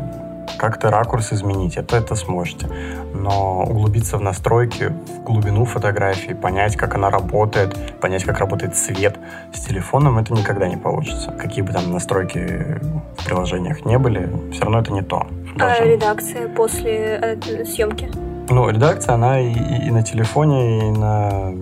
[0.58, 2.68] как-то ракурс изменить, это это сможете.
[3.14, 9.18] Но углубиться в настройки, в глубину фотографии, понять, как она работает, понять, как работает свет
[9.54, 11.32] с телефоном, это никогда не получится.
[11.32, 12.80] Какие бы там настройки
[13.18, 15.28] в приложениях не были, все равно это не то.
[15.56, 15.82] Даже.
[15.82, 18.12] А редакция после э, съемки?
[18.50, 21.54] Ну, редакция, она и, и на телефоне, и на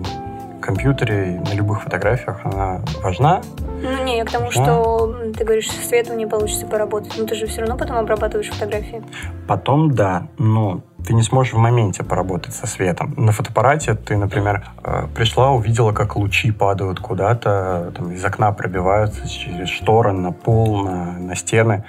[0.68, 3.40] компьютере, и на любых фотографиях она важна,
[3.82, 4.50] ну, не, я к тому, да.
[4.50, 7.14] что ты говоришь, с светом не получится поработать.
[7.16, 9.02] Но ты же все равно потом обрабатываешь фотографии.
[9.46, 10.26] Потом, да.
[10.36, 13.14] Но ты не сможешь в моменте поработать со светом.
[13.16, 19.28] На фотоаппарате ты, например, э, пришла, увидела, как лучи падают куда-то, там, из окна пробиваются
[19.28, 21.84] через шторы на пол, на, на стены.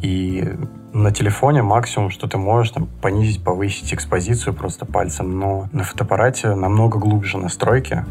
[0.00, 0.48] И
[0.94, 6.54] на телефоне максимум, что ты можешь там, понизить, повысить экспозицию просто пальцем, но на фотоаппарате
[6.54, 8.04] намного глубже настройки,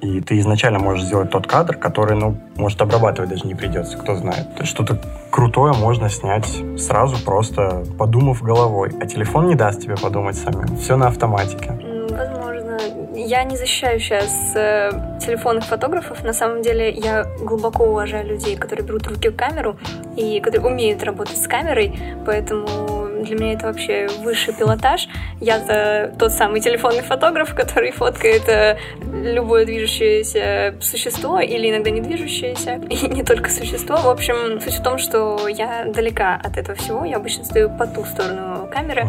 [0.00, 4.14] и ты изначально можешь сделать тот кадр, который, ну, может, обрабатывать даже не придется, кто
[4.16, 4.54] знает.
[4.54, 4.98] То есть что-то
[5.30, 6.46] крутое можно снять
[6.78, 8.92] сразу, просто подумав головой.
[9.00, 10.76] А телефон не даст тебе подумать самим.
[10.76, 11.72] Все на автоматике.
[12.10, 12.78] Возможно.
[13.14, 16.22] Я не защищаю сейчас э, телефонных фотографов.
[16.22, 19.76] На самом деле я глубоко уважаю людей, которые берут в руки камеру
[20.16, 21.98] и которые умеют работать с камерой.
[22.24, 25.08] Поэтому для меня это вообще высший пилотаж.
[25.40, 32.74] Я-то тот самый телефонный фотограф, который фоткает э, любое движущееся существо или иногда не движущееся,
[32.90, 33.96] и не только существо.
[33.96, 37.04] В общем, суть в том, что я далека от этого всего.
[37.04, 39.06] Я обычно стою по ту сторону камеры.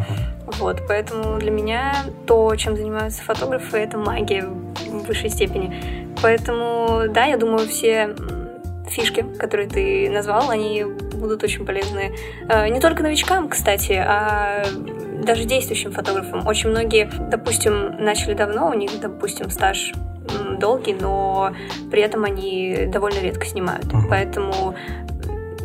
[0.59, 1.93] Вот, поэтому для меня
[2.25, 6.15] то, чем занимаются фотографы, это магия в высшей степени.
[6.21, 8.15] Поэтому, да, я думаю, все
[8.89, 10.85] фишки, которые ты назвал, они
[11.17, 12.15] будут очень полезны
[12.47, 14.63] э, не только новичкам, кстати, а
[15.23, 16.47] даже действующим фотографам.
[16.47, 19.93] Очень многие, допустим, начали давно, у них, допустим, стаж
[20.59, 21.53] долгий, но
[21.91, 23.85] при этом они довольно редко снимают.
[23.85, 24.03] Uh-huh.
[24.09, 24.75] Поэтому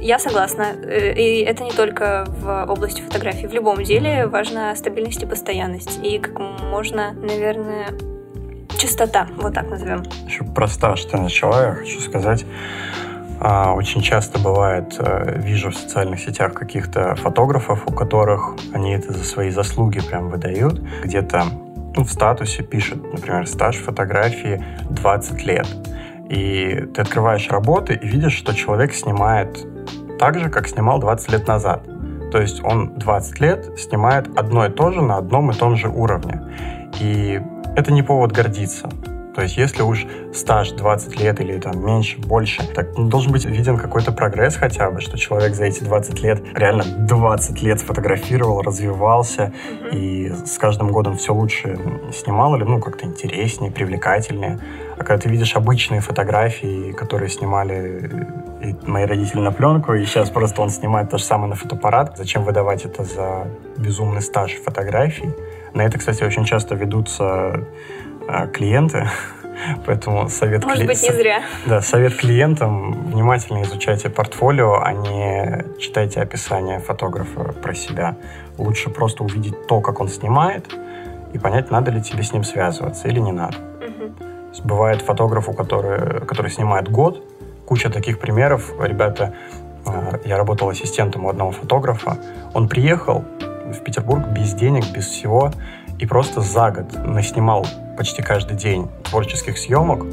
[0.00, 0.74] я согласна.
[0.82, 3.46] Э, и это не только в области фотографии.
[3.46, 6.00] В любом деле важна стабильность и постоянность.
[6.02, 7.88] И как можно, наверное,
[8.78, 10.02] чистота, вот так назовем.
[10.26, 12.44] Еще про стаж ты начала, я хочу сказать.
[13.44, 19.12] А, очень часто бывает, э, вижу в социальных сетях каких-то фотографов, у которых они это
[19.12, 20.80] за свои заслуги прям выдают.
[21.02, 21.46] Где-то
[21.96, 25.66] ну, в статусе пишет, например, стаж фотографии 20 лет.
[26.30, 29.66] И ты открываешь работы и видишь, что человек снимает
[30.20, 31.82] так же, как снимал 20 лет назад.
[32.30, 35.88] То есть он 20 лет снимает одно и то же на одном и том же
[35.88, 36.40] уровне.
[37.00, 37.42] И
[37.74, 38.88] это не повод гордиться.
[39.34, 43.78] То есть если уж стаж 20 лет или там меньше, больше, так должен быть виден
[43.78, 49.52] какой-то прогресс хотя бы, что человек за эти 20 лет реально 20 лет сфотографировал, развивался
[49.52, 49.98] mm-hmm.
[49.98, 51.78] и с каждым годом все лучше
[52.12, 54.58] снимал или ну как-то интереснее, привлекательнее.
[54.98, 58.10] А когда ты видишь обычные фотографии, которые снимали
[58.62, 62.16] и мои родители на пленку, и сейчас просто он снимает то же самое на фотоаппарат,
[62.16, 65.30] зачем выдавать это за безумный стаж фотографий?
[65.74, 67.64] На это, кстати, очень часто ведутся
[68.52, 69.08] клиенты.
[69.86, 70.86] Поэтому совет Может кли...
[70.86, 71.42] быть, не зря.
[71.66, 78.16] Да, совет клиентам внимательно изучайте портфолио, а не читайте описание фотографа про себя.
[78.58, 80.74] Лучше просто увидеть то, как он снимает,
[81.32, 83.56] и понять, надо ли тебе с ним связываться или не надо.
[83.58, 84.64] Угу.
[84.64, 87.22] Бывает фотографу, который, который снимает год,
[87.66, 88.72] куча таких примеров.
[88.80, 89.34] Ребята,
[89.86, 92.18] а, я работал ассистентом у одного фотографа.
[92.52, 93.24] Он приехал
[93.66, 95.50] в Петербург без денег, без всего,
[95.98, 100.04] и просто за год наснимал почти каждый день творческих съемок.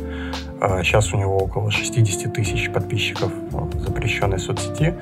[0.83, 4.95] Сейчас а, у него около 60 тысяч подписчиков в запрещенной соцсети.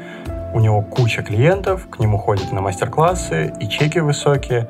[0.54, 4.70] У него куча клиентов, к нему ходят на мастер-классы, и чеки высокие.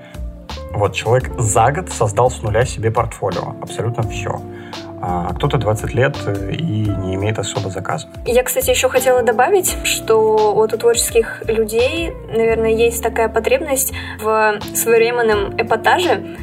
[0.71, 3.55] Вот человек за год создал с нуля себе портфолио.
[3.61, 4.41] Абсолютно все
[4.99, 6.17] а кто-то 20 лет
[6.51, 8.09] и не имеет особо заказов.
[8.25, 14.59] Я, кстати, еще хотела добавить, что вот у творческих людей, наверное, есть такая потребность в
[14.73, 16.37] своевременном эпатаже.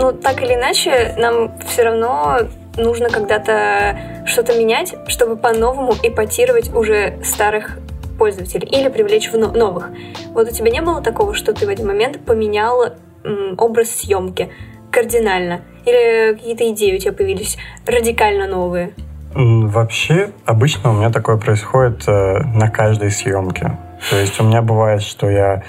[0.00, 2.38] Ну, так или иначе, нам все равно
[2.78, 7.78] нужно когда-то что-то менять, чтобы по-новому эпатировать уже старых
[8.18, 9.90] пользователей или привлечь в новых.
[10.28, 12.94] Вот у тебя не было такого, что ты в один момент поменял
[13.58, 14.50] образ съемки
[14.90, 15.60] кардинально?
[15.84, 18.92] Или какие-то идеи у тебя появились радикально новые?
[19.34, 23.78] Вообще, обычно у меня такое происходит э, на каждой съемке.
[24.08, 25.62] То есть у меня бывает, что я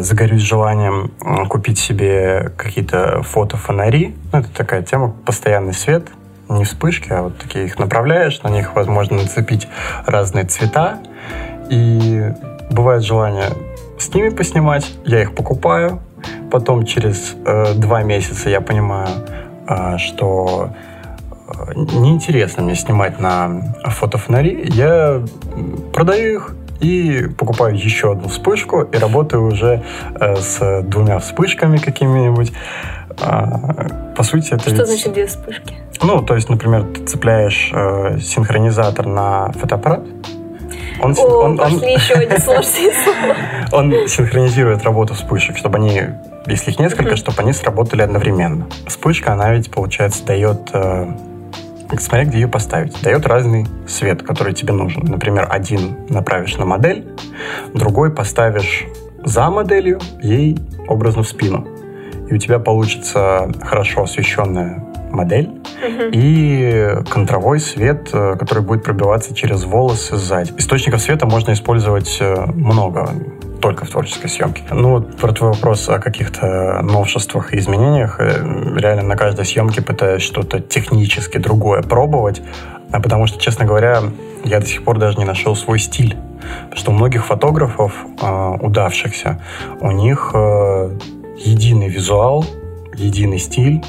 [0.00, 4.14] загорюсь желанием э, купить себе какие-то фотофонари.
[4.32, 6.08] Ну, это такая тема, постоянный свет,
[6.48, 9.66] не вспышки, а вот такие их направляешь, на них возможно нацепить
[10.06, 11.00] разные цвета.
[11.68, 12.32] И
[12.70, 13.50] бывает желание
[13.98, 16.00] с ними поснимать, я их покупаю,
[16.50, 19.08] потом через э, два месяца я понимаю,
[19.68, 20.70] э, что
[21.48, 25.22] э, неинтересно мне снимать на фотофонари, я
[25.92, 29.82] продаю их и покупаю еще одну вспышку и работаю уже
[30.20, 32.52] э, с двумя вспышками какими-нибудь.
[33.20, 34.86] Э, по сути, это Что ведь...
[34.86, 35.76] значит две вспышки?
[36.02, 40.02] Ну, то есть, например, ты цепляешь э, синхронизатор на фотоаппарат,
[41.00, 43.36] он, О, он, пошли он, еще одни сложные слова.
[43.72, 46.02] Он синхронизирует работу вспышек, чтобы они,
[46.46, 48.66] если их несколько, чтобы они сработали одновременно.
[48.86, 51.06] Вспышка, она ведь, получается, дает э,
[52.00, 53.00] смотря где ее поставить.
[53.02, 55.04] Дает разный свет, который тебе нужен.
[55.04, 57.06] Например, один направишь на модель,
[57.74, 58.84] другой поставишь
[59.24, 61.66] за моделью, ей образно в спину.
[62.28, 66.10] И у тебя получится хорошо освещенная модель угу.
[66.12, 70.52] и контровой свет, э, который будет пробиваться через волосы сзади.
[70.56, 73.08] Источников света можно использовать э, много
[73.60, 74.62] только в творческой съемке.
[74.70, 78.16] Ну, вот про твой вопрос о каких-то новшествах и изменениях.
[78.18, 82.42] Э, реально на каждой съемке пытаюсь что-то технически другое пробовать,
[82.90, 84.00] а потому что, честно говоря,
[84.44, 86.16] я до сих пор даже не нашел свой стиль.
[86.64, 88.04] Потому что у многих фотографов,
[88.60, 89.40] удавшихся,
[89.80, 92.44] у них единый визуал,
[92.96, 93.82] единый стиль,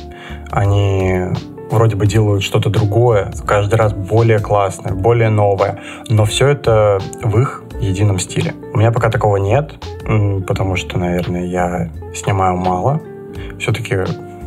[0.51, 1.27] они
[1.71, 7.39] вроде бы делают что-то другое, каждый раз более классное, более новое, но все это в
[7.39, 8.53] их едином стиле.
[8.73, 9.73] У меня пока такого нет,
[10.47, 13.01] потому что, наверное, я снимаю мало.
[13.59, 13.97] Все-таки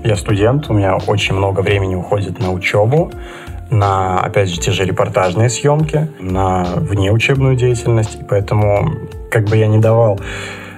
[0.05, 3.11] я студент, у меня очень много времени уходит на учебу,
[3.71, 8.93] на, опять же, те же репортажные съемки, на внеучебную деятельность, и поэтому
[9.31, 10.21] как бы я не давал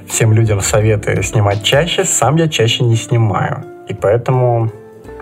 [0.07, 3.65] всем людям советы снимать чаще, сам я чаще не снимаю.
[3.89, 4.71] И поэтому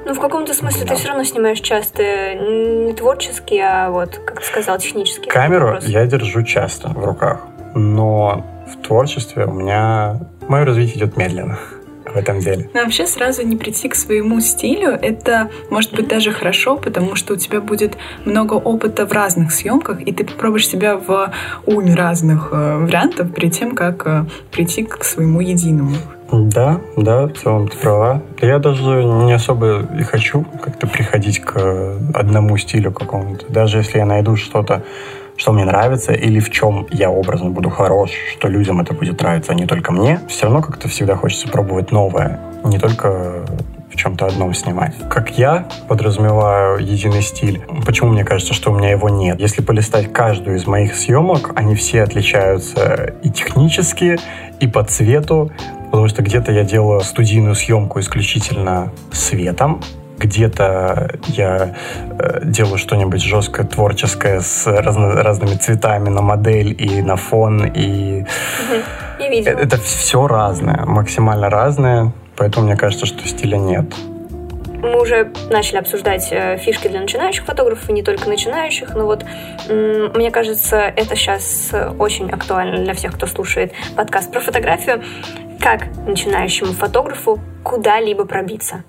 [0.06, 0.94] ну, в каком-то смысле да.
[0.94, 2.02] ты все равно снимаешь часто
[2.34, 5.28] не творческий, а вот, как ты сказал, технический.
[5.28, 5.84] Камеру вопрос.
[5.84, 7.40] я держу часто в руках,
[7.74, 11.58] но в творчестве у меня мое развитие идет медленно
[12.04, 12.70] в этом деле.
[12.72, 17.34] Но вообще сразу не прийти к своему стилю, это может быть даже хорошо, потому что
[17.34, 21.32] у тебя будет много опыта в разных съемках, и ты попробуешь себя в
[21.66, 25.96] уме разных э, вариантов перед тем, как э, прийти к своему единому.
[26.32, 28.22] Да, да, в целом ты права.
[28.40, 33.46] Я даже не особо и хочу как-то приходить к одному стилю какому-то.
[33.48, 34.82] Даже если я найду что-то,
[35.36, 39.52] что мне нравится, или в чем я образно буду хорош, что людям это будет нравиться,
[39.52, 42.40] а не только мне, все равно как-то всегда хочется пробовать новое.
[42.64, 43.44] Не только
[43.90, 44.94] в чем-то одном снимать.
[45.08, 49.40] Как я подразумеваю единый стиль, почему мне кажется, что у меня его нет?
[49.40, 54.18] Если полистать каждую из моих съемок, они все отличаются и технически,
[54.58, 55.50] и по цвету,
[55.96, 59.80] потому что где-то я делаю студийную съемку исключительно светом,
[60.18, 61.74] где-то я
[62.18, 68.24] э, делаю что-нибудь жесткое, творческое с разно, разными цветами на модель и на фон, и
[68.24, 69.24] угу.
[69.24, 73.86] это, это все разное, максимально разное, поэтому мне кажется, что стиля нет.
[74.82, 79.24] Мы уже начали обсуждать э, фишки для начинающих фотографов, и не только начинающих, но вот
[79.70, 85.02] мне кажется, это сейчас очень актуально для всех, кто слушает подкаст про фотографию.
[85.60, 88.84] Как начинающему фотографу куда-либо пробиться?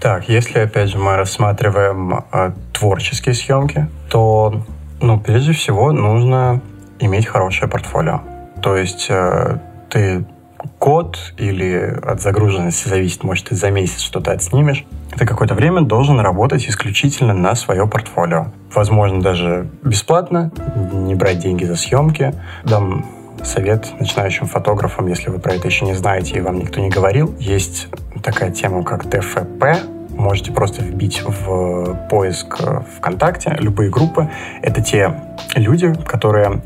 [0.00, 4.62] Так, если опять же мы рассматриваем э, творческие съемки, то,
[5.00, 6.60] ну, прежде всего нужно
[7.00, 8.20] иметь хорошее портфолио.
[8.62, 9.58] То есть э,
[9.90, 10.24] ты
[10.78, 14.84] год или от загруженности зависит, может, ты за месяц что-то отснимешь,
[15.16, 18.46] ты какое-то время должен работать исключительно на свое портфолио.
[18.72, 20.50] Возможно, даже бесплатно,
[20.92, 22.34] не брать деньги за съемки.
[22.64, 23.04] Дам
[23.44, 27.34] совет начинающим фотографам, если вы про это еще не знаете и вам никто не говорил.
[27.38, 27.88] Есть
[28.22, 29.64] такая тема, как ТФП,
[30.10, 32.58] можете просто вбить в поиск
[32.96, 34.28] ВКонтакте любые группы.
[34.62, 35.14] Это те
[35.54, 36.62] люди, которые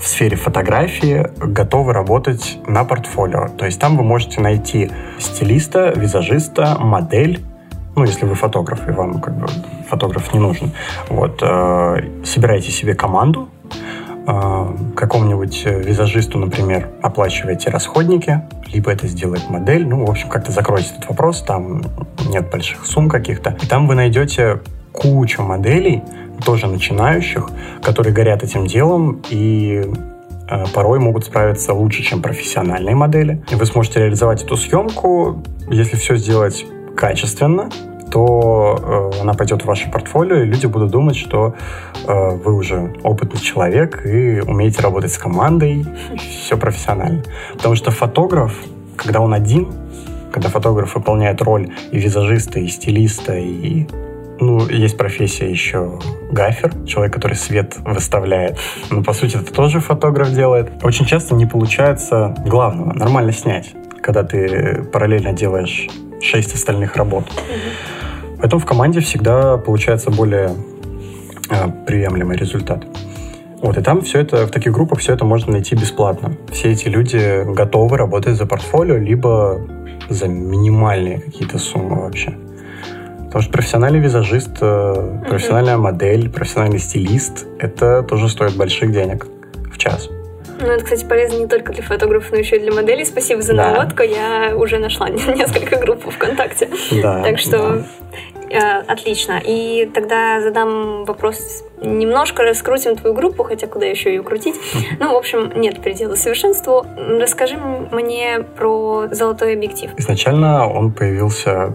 [0.00, 3.48] в сфере фотографии готовы работать на портфолио.
[3.48, 7.40] То есть там вы можете найти стилиста, визажиста, модель,
[7.96, 9.48] ну, если вы фотограф, и вам как бы
[9.88, 10.70] фотограф не нужен.
[11.08, 13.48] Вот, э, собираете себе команду,
[14.94, 21.08] какому-нибудь визажисту, например, оплачиваете расходники, либо это сделает модель, ну, в общем, как-то закроете этот
[21.08, 21.82] вопрос, там
[22.28, 24.60] нет больших сумм каких-то, и там вы найдете
[24.92, 26.02] кучу моделей,
[26.44, 27.48] тоже начинающих,
[27.82, 29.82] которые горят этим делом и
[30.50, 33.42] э, порой могут справиться лучше, чем профессиональные модели.
[33.50, 37.70] И вы сможете реализовать эту съемку, если все сделать качественно,
[38.10, 41.54] то э, она пойдет в ваше портфолио, и люди будут думать, что
[42.06, 45.86] э, вы уже опытный человек и умеете работать с командой,
[46.18, 47.22] все профессионально.
[47.54, 48.54] Потому что фотограф,
[48.96, 49.68] когда он один,
[50.32, 53.86] когда фотограф выполняет роль и визажиста, и стилиста, и
[54.40, 55.98] ну, есть профессия еще
[56.30, 58.56] гафер, человек, который свет выставляет.
[58.90, 60.70] Но, по сути, это тоже фотограф делает.
[60.82, 65.88] Очень часто не получается главного, нормально снять, когда ты параллельно делаешь
[66.20, 67.24] шесть остальных работ.
[68.38, 70.54] Поэтому в команде всегда получается более
[71.50, 72.84] э, приемлемый результат.
[73.60, 76.36] Вот, и там все это, в таких группах все это можно найти бесплатно.
[76.52, 79.60] Все эти люди готовы работать за портфолио, либо
[80.08, 82.36] за минимальные какие-то суммы вообще.
[83.26, 89.26] Потому что профессиональный визажист, э, профессиональная модель, профессиональный стилист, это тоже стоит больших денег
[89.72, 90.08] в час.
[90.60, 93.04] Ну, это, кстати, полезно не только для фотографов, но еще и для моделей.
[93.04, 93.70] Спасибо за да.
[93.70, 94.02] наводку.
[94.02, 96.68] Я уже нашла несколько групп ВКонтакте.
[97.02, 97.84] Да, так что
[98.50, 98.80] да.
[98.80, 99.40] э, отлично.
[99.44, 104.56] И тогда задам вопрос немножко раскрутим твою группу, хотя куда еще ее крутить.
[104.98, 106.84] Ну, в общем, нет предела совершенству.
[106.96, 109.90] Расскажи мне про золотой объектив.
[109.96, 111.74] Изначально он появился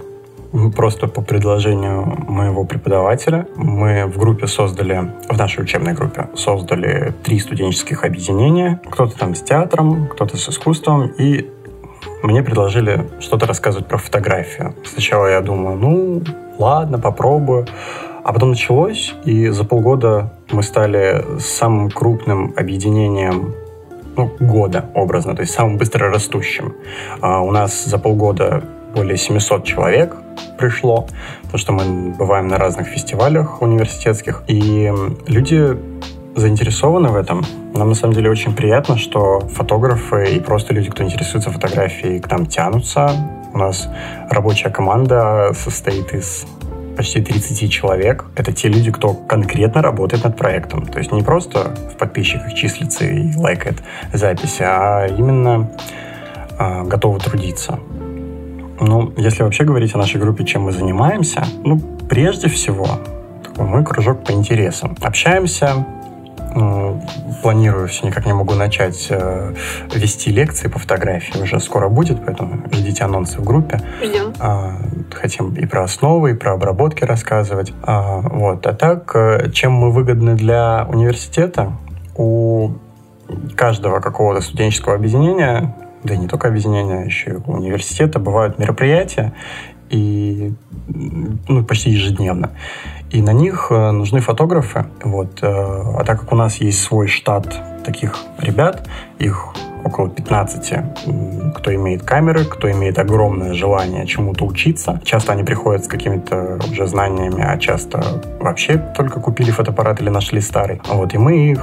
[0.76, 3.48] просто по предложению моего преподавателя.
[3.56, 8.80] Мы в группе создали, в нашей учебной группе, создали три студенческих объединения.
[8.90, 11.08] Кто-то там с театром, кто-то с искусством.
[11.18, 11.50] И
[12.22, 14.76] мне предложили что-то рассказывать про фотографию.
[14.86, 16.22] Сначала я думаю, ну,
[16.60, 17.66] ладно, попробую.
[18.24, 23.54] А потом началось, и за полгода мы стали самым крупным объединением
[24.16, 26.74] ну, года образно, то есть самым быстро растущим.
[27.20, 28.64] А у нас за полгода
[28.94, 30.16] более 700 человек
[30.58, 31.08] пришло,
[31.44, 34.92] потому что мы бываем на разных фестивалях университетских, и
[35.28, 35.78] люди
[36.36, 37.44] заинтересованы в этом.
[37.74, 42.30] Нам на самом деле очень приятно, что фотографы и просто люди, кто интересуется фотографией, к
[42.30, 43.12] нам тянутся.
[43.54, 43.88] У нас
[44.30, 46.46] рабочая команда состоит из
[46.96, 48.26] почти 30 человек.
[48.36, 50.86] Это те люди, кто конкретно работает над проектом.
[50.86, 53.78] То есть не просто в подписчиках числится и лайкает
[54.12, 55.72] записи, а именно
[56.60, 57.80] э, готовы трудиться.
[58.80, 62.88] Ну, если вообще говорить о нашей группе, чем мы занимаемся, ну, прежде всего,
[63.44, 64.96] такой мой кружок по интересам.
[65.02, 65.86] Общаемся,
[67.42, 69.54] планирую, все никак не могу начать э,
[69.94, 71.42] вести лекции по фотографии.
[71.42, 73.82] Уже скоро будет, поэтому ждите анонсы в группе.
[74.02, 74.34] Ждем.
[74.40, 74.78] А,
[75.12, 77.74] хотим и про основы, и про обработки рассказывать.
[77.84, 78.66] А, вот.
[78.68, 81.74] а так, э, чем мы выгодны для университета?
[82.16, 82.72] У
[83.56, 89.34] каждого какого-то студенческого объединения да и не только объединения, а еще и университета бывают мероприятия,
[89.90, 90.54] и
[91.48, 92.52] ну, почти ежедневно.
[93.12, 94.86] И на них э, нужны фотографы.
[95.04, 95.40] Вот.
[95.44, 98.88] Э, а так как у нас есть свой штат таких ребят,
[99.20, 100.74] их около 15,
[101.56, 105.02] кто имеет камеры, кто имеет огромное желание чему-то учиться.
[105.04, 108.02] Часто они приходят с какими-то уже знаниями, а часто
[108.40, 110.82] вообще только купили фотоаппарат или нашли старый.
[110.88, 111.62] Вот, и мы их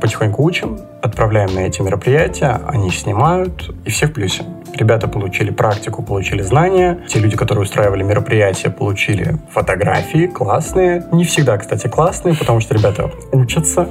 [0.00, 4.44] потихоньку учим, отправляем на эти мероприятия, они снимают, и все в плюсе.
[4.74, 6.98] Ребята получили практику, получили знания.
[7.08, 11.04] Те люди, которые устраивали мероприятия, получили фотографии классные.
[11.12, 13.88] Не всегда, кстати, классные, потому что ребята учатся.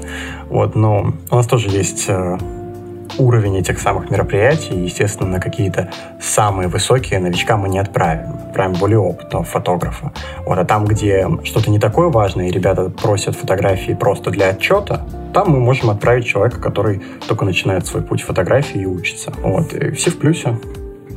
[0.50, 2.38] Вот, но у нас тоже есть э,
[3.18, 4.76] уровень этих самых мероприятий.
[4.76, 8.34] Естественно, на какие-то самые высокие новичка мы не отправим.
[8.48, 10.12] Отправим более опытного фотографа.
[10.46, 15.06] Вот, а там, где что-то не такое важное, и ребята просят фотографии просто для отчета,
[15.34, 19.32] там мы можем отправить человека, который только начинает свой путь фотографии и учится.
[19.42, 20.58] Вот, и все в плюсе.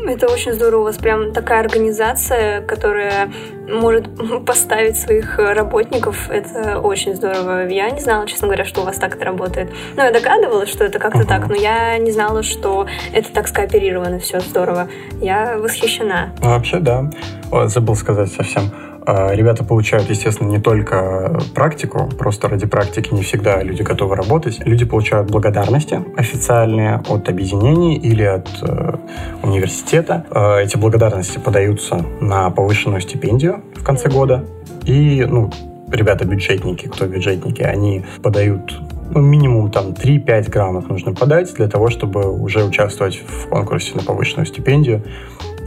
[0.06, 0.82] Это очень здорово.
[0.82, 3.30] У вас прям такая организация, которая
[3.68, 4.08] может
[4.46, 6.30] поставить своих работников.
[6.30, 7.68] Это очень здорово.
[7.68, 9.70] Я не знала, честно говоря, что у вас так это работает.
[9.96, 11.26] Ну, я догадывалась, что это как-то uh-huh.
[11.26, 14.20] так, но я не знала, что это так скооперировано.
[14.20, 14.88] Все здорово.
[15.20, 16.32] Я восхищена.
[16.38, 17.10] Вообще, да.
[17.50, 18.70] О, забыл сказать совсем.
[19.06, 24.58] А, ребята получают, естественно, не только практику, просто ради практики не всегда люди готовы работать.
[24.66, 28.96] Люди получают благодарности официальные от объединений или от э,
[29.44, 30.26] университета.
[30.30, 34.44] Э, эти благодарности подаются на повышенную стипендию в конце года.
[34.86, 35.52] И, ну,
[35.88, 38.74] ребята-бюджетники, кто бюджетники, они подают
[39.10, 44.02] ну, минимум там 3-5 граммов нужно подать для того, чтобы уже участвовать в конкурсе на
[44.02, 45.04] повышенную стипендию.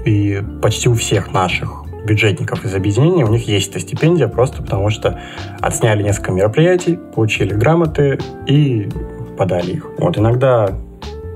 [0.06, 4.90] И почти у всех наших бюджетников из объединения, у них есть эта стипендия просто потому,
[4.90, 5.20] что
[5.62, 8.90] отсняли несколько мероприятий, получили грамоты и
[9.38, 9.88] подали их.
[10.00, 10.76] Вот иногда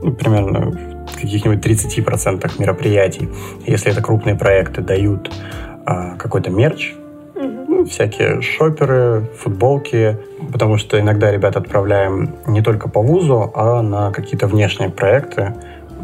[0.02, 0.72] ну, примерно
[1.08, 3.30] в каких-нибудь 30% мероприятий,
[3.68, 5.32] если это крупные проекты, дают
[5.86, 6.94] а, какой-то мерч,
[7.36, 10.18] ну, всякие шоперы, футболки,
[10.52, 15.54] потому что иногда ребят отправляем не только по вузу, а на какие-то внешние проекты,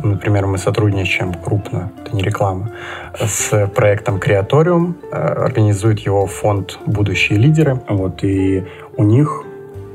[0.04, 2.72] Например, мы сотрудничаем крупно, это не реклама,
[3.20, 4.96] с проектом Креаториум.
[5.12, 7.82] Э, организует его фонд «Будущие лидеры».
[7.88, 8.66] Вот, и
[8.98, 9.44] у них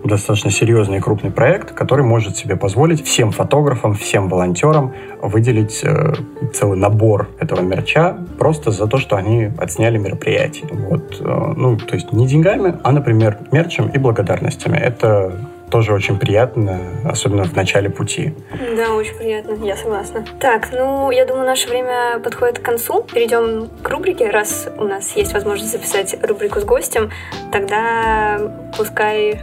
[0.05, 4.93] достаточно серьезный и крупный проект, который может себе позволить всем фотографам, всем волонтерам
[5.23, 6.15] выделить э,
[6.53, 10.69] целый набор этого мерча просто за то, что они отсняли мероприятие.
[10.71, 14.77] Вот, э, ну, то есть не деньгами, а, например, мерчем и благодарностями.
[14.77, 15.33] Это
[15.71, 18.35] тоже очень приятно, особенно в начале пути.
[18.77, 20.25] Да, очень приятно, я согласна.
[20.41, 23.03] Так, ну, я думаю, наше время подходит к концу.
[23.12, 27.11] Перейдем к рубрике, раз у нас есть возможность записать рубрику с гостем,
[27.53, 28.41] тогда
[28.77, 29.41] пускай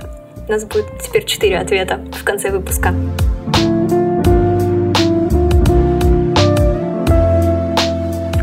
[0.47, 2.93] у нас будет теперь четыре ответа в конце выпуска.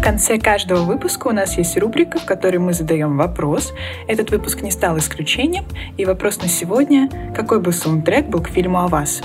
[0.09, 3.75] Конце каждого выпуска у нас есть рубрика, в которой мы задаем вопрос.
[4.07, 5.67] Этот выпуск не стал исключением,
[5.99, 9.21] и вопрос на сегодня– какой бы саундтрек был к фильму о вас?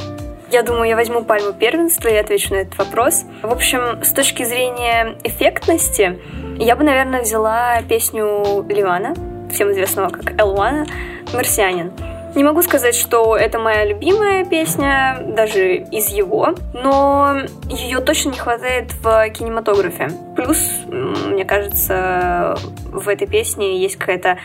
[0.52, 3.24] Я думаю, я возьму пальму первенства и отвечу на этот вопрос.
[3.42, 6.20] В общем, с точки зрения эффектности,
[6.60, 9.14] я бы, наверное, взяла песню Ливана,
[9.54, 10.86] всем известного как Элвана,
[11.34, 11.94] «Марсианин».
[12.36, 18.38] Не могу сказать, что это моя любимая песня, даже из его, но ее точно не
[18.38, 20.10] хватает в кинематографе.
[20.36, 20.58] Плюс,
[20.88, 24.40] мне кажется, в этой песне есть какая-то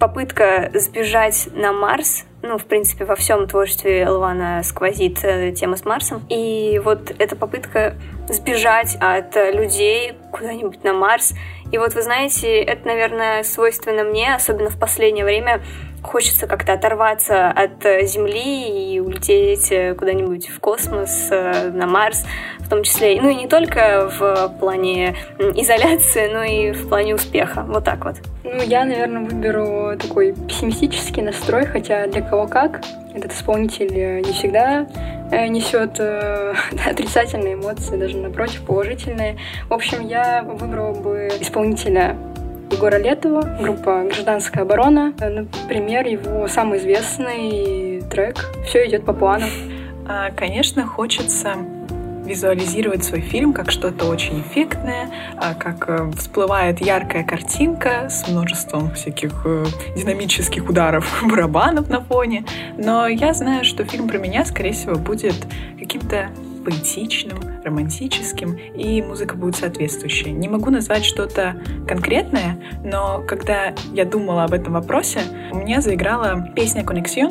[0.00, 5.84] попытка сбежать на Марс, ну, в принципе, во всем творчестве Элвана сквозит э, тема с
[5.84, 6.24] Марсом.
[6.30, 7.96] И вот эта попытка
[8.28, 11.34] сбежать от людей куда-нибудь на Марс.
[11.70, 15.62] И вот, вы знаете, это, наверное, свойственно мне, особенно в последнее время,
[16.02, 22.24] хочется как-то оторваться от э, Земли и улететь э, куда-нибудь в космос, э, на Марс,
[22.58, 27.64] в том числе, ну и не только в плане изоляции, но и в плане успеха.
[27.66, 28.16] Вот так вот.
[28.44, 32.80] Ну, я, наверное, выберу такой пессимистический настрой, хотя для кого как.
[33.14, 34.86] Этот исполнитель не всегда
[35.48, 36.54] несет э,
[36.86, 39.36] отрицательные эмоции, даже напротив, положительные.
[39.68, 42.16] В общем, я выбрала бы исполнителя
[42.80, 45.12] Егора Летова, группа «Гражданская оборона».
[45.20, 49.44] Например, его самый известный трек «Все идет по плану».
[50.08, 51.56] А, конечно, хочется
[52.24, 58.94] визуализировать свой фильм как что-то очень эффектное, а, как э, всплывает яркая картинка с множеством
[58.94, 62.46] всяких э, динамических ударов барабанов на фоне.
[62.78, 65.34] Но я знаю, что фильм про меня, скорее всего, будет
[65.78, 66.30] каким-то
[66.64, 70.30] поэтичным, романтическим, и музыка будет соответствующая.
[70.30, 75.20] Не могу назвать что-то конкретное, но когда я думала об этом вопросе,
[75.52, 77.30] у меня заиграла песня «Коннексион»,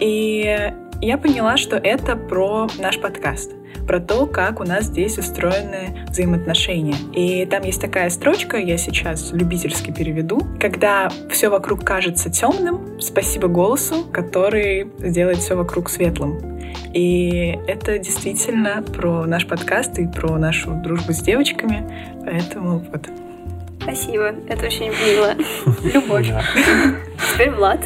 [0.00, 3.52] и я поняла, что это про наш подкаст
[3.86, 6.96] про то, как у нас здесь устроены взаимоотношения.
[7.12, 10.40] И там есть такая строчка, я сейчас любительски переведу.
[10.60, 16.60] Когда все вокруг кажется темным, спасибо голосу, который сделает все вокруг светлым.
[16.92, 21.88] И это действительно про наш подкаст и про нашу дружбу с девочками.
[22.24, 23.08] Поэтому вот.
[23.82, 25.34] Спасибо, это очень мило.
[25.94, 26.28] Любовь.
[27.32, 27.80] Теперь Влад.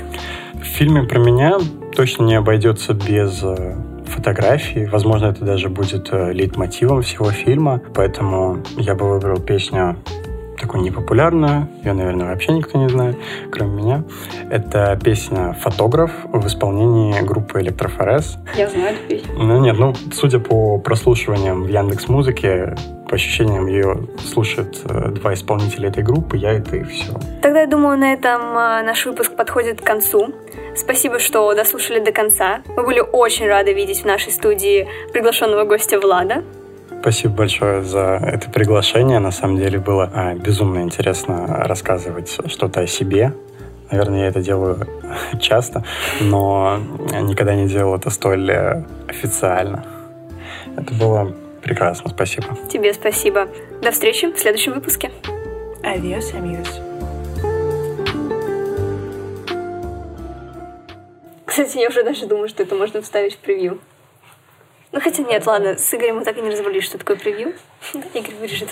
[0.55, 1.59] В фильме про меня
[1.95, 3.75] точно не обойдется без э,
[4.21, 4.85] фотографий.
[4.85, 7.81] Возможно, это даже будет э, лейтмотивом всего фильма.
[7.95, 9.97] Поэтому я бы выбрал песню
[10.61, 13.17] такую непопулярную, ее, наверное, вообще никто не знает,
[13.51, 14.05] кроме меня.
[14.51, 18.37] Это песня «Фотограф» в исполнении группы «Электрофорез».
[18.55, 19.33] Я знаю эту песню.
[19.39, 22.77] Ну нет, ну, судя по прослушиваниям в Яндекс Музыке,
[23.09, 27.15] по ощущениям ее слушают э, два исполнителя этой группы, я это и все.
[27.41, 30.35] Тогда, я думаю, на этом э, наш выпуск подходит к концу.
[30.77, 32.63] Спасибо, что дослушали до конца.
[32.77, 36.45] Мы были очень рады видеть в нашей студии приглашенного гостя Влада.
[37.01, 39.19] Спасибо большое за это приглашение.
[39.21, 43.33] На самом деле было а, безумно интересно рассказывать что-то о себе.
[43.91, 44.87] Наверное, я это делаю
[45.41, 45.85] часто,
[46.21, 46.79] но
[47.23, 49.85] никогда не делал это столь э, официально.
[50.77, 52.11] Это было прекрасно.
[52.11, 52.57] Спасибо.
[52.71, 53.49] Тебе спасибо.
[53.83, 55.11] До встречи в следующем выпуске.
[55.83, 56.90] Adiós, amigos.
[61.51, 63.81] Кстати, я уже даже думаю, что это можно вставить в превью.
[64.93, 67.57] Ну хотя нет, ладно, с Игорем мы так и не разобрались, что такое превью.
[68.15, 68.69] Игорь вырежет.